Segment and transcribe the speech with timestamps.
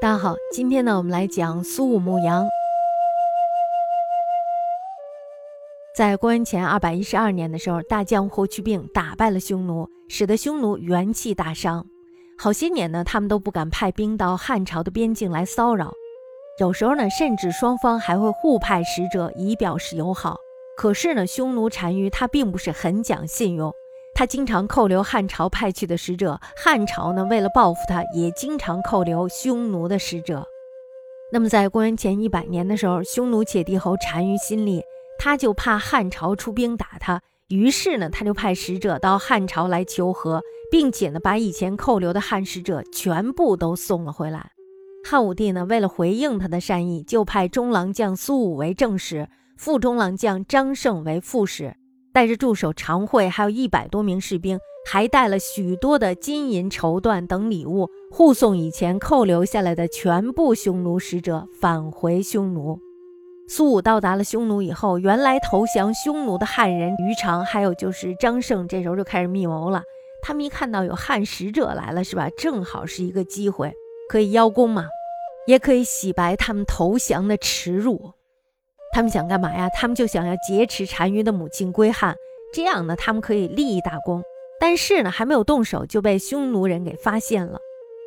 [0.00, 2.48] 大家好，今天呢，我们来讲苏武牧羊。
[5.92, 11.84] 在公元前二百一十二年的时候，大将霍去病打败了匈奴，使得匈奴元气大伤。
[12.38, 15.92] 好些年呢，他们都不敢派兵到汉朝的边境来骚扰。
[16.60, 20.36] 有时候呢，甚至双方还会互派使者以表示友好。
[20.76, 23.74] 可是呢，匈奴单于他并不是很讲信用。
[24.18, 30.44] 他经常扣留汉朝派去的使者，汉朝呢为了报复他，也经常扣留匈奴的使者。
[31.32, 34.82] 那么在公元前一百年的时候，匈奴且帝侯单于心里，
[35.20, 44.50] 他就怕汉朝出兵打他，于是呢他就派使者到汉朝来求和，并且呢把以前扣留的汉使者全部都送了回来。
[45.08, 51.76] 汉武帝呢为了回应他的善意，就派中郎将苏武为正使，副中郎将张胜为副使。
[52.12, 54.58] 带着助手常惠，还有一百多名士兵，
[54.90, 62.78] 还带了许多的金银绸缎等礼物，护送以前扣留下来的全部匈奴使者返回匈奴。
[63.48, 69.82] 苏武到达了匈奴以后，原来投降匈奴的汉人于长，还有就是张胜，这时候就开始密谋了。
[70.22, 72.28] 他们一看到有汉使者来了，是吧？
[72.36, 73.72] 正好是一个机会，
[74.10, 74.86] 可以邀功嘛，
[75.46, 78.12] 也可以洗白他们投降的耻辱。
[78.98, 79.68] 他们想干嘛呀？
[79.68, 82.16] 他们就想要劫持单于的母亲归汉，
[82.52, 84.20] 这样呢，他们可以立一大功。
[84.58, 87.60] 但是呢，还没有动手就被匈奴人给发现了，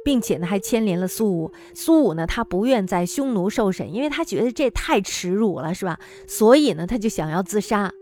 [0.03, 1.53] 并且呢，还牵连了苏武。
[1.73, 5.97] 苏武呢，他不愿在匈奴受审，因为他觉得这太耻辱了，是吧？
[6.27, 7.93] 所以呢，他就想要自杀，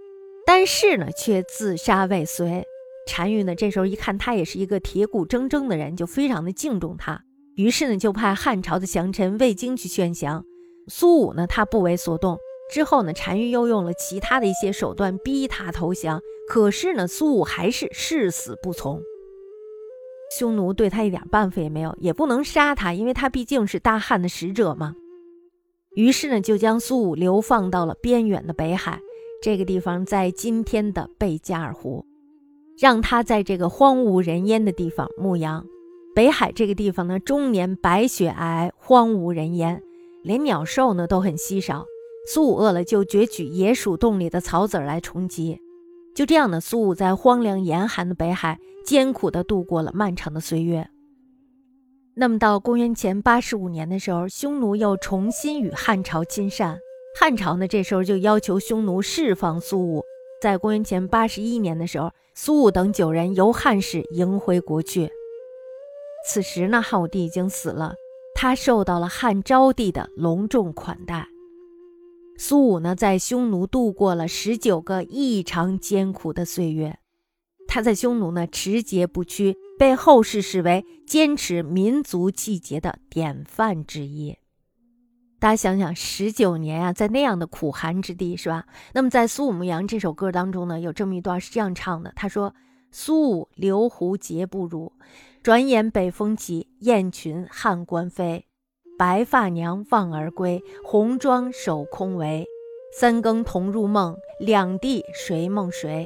[0.48, 2.66] 但是呢，却自杀未遂。
[3.06, 7.22] 单于呢，这时候一看他也是一个铁骨铮铮的人，就非常的敬重他，
[7.56, 10.44] 于是呢，就派汉朝的降臣魏京去劝降。
[10.88, 12.40] 苏武呢，他不为所动。
[12.70, 19.02] 之后呢，单于又用了其他的一些手段逼他投降，可是呢，苏武还是誓死不从。
[20.38, 24.96] 匈奴对他一点办法也没有，也不能杀他，因为他毕竟是大汉的使者嘛。
[25.96, 29.02] 于是呢，就将苏武流放到了边远的北海，
[29.42, 32.06] 这个地方在今天的贝加尔湖，
[32.80, 35.66] 让他在这个荒无人烟的地方牧羊。
[36.14, 39.82] 北海这个地方呢，终年白雪皑皑，荒无人烟，
[40.22, 41.88] 连鸟兽呢都很稀少。
[42.32, 45.60] 苏武饿了，就攫取野鼠洞里的草籽来充饥。
[46.14, 50.88] 就这样呢，苏武在荒凉严寒的北海艰苦地度过了漫长的岁月。
[52.14, 56.78] 那么到公元前八十五年的时候，匈奴又重新与汉朝亲善。
[57.20, 60.04] 汉朝呢，这时候就要求匈奴释放苏武。
[60.40, 65.10] 在公元前八十一年的时候，苏武等九人由汉使迎回国去。
[66.28, 67.96] 此时呢，汉武帝已经死了，
[68.36, 71.28] 他受到了汉昭帝的隆重款待。
[72.42, 76.98] 苏武呢，在匈奴度过了十九个异常艰苦的岁月。
[77.68, 84.38] 他在匈奴呢，持节不屈，被后世视为坚持民族气节的典范之一。
[85.38, 88.66] 大家想想，十九年啊，在那样的苦寒之地，是吧？
[88.94, 92.56] 那么，在《苏武牧羊》这首歌当中呢，有这么一段是这样唱的：他说
[92.90, 94.94] ：“苏武留胡节不辱，
[95.44, 98.46] 转眼北风起，雁群汉关飞。”
[99.00, 102.46] 白发娘望而归，红妆守空围。
[102.92, 106.06] 三更同入梦，两地谁梦谁？